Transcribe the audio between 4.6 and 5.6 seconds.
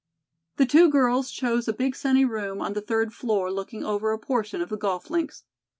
the golf links.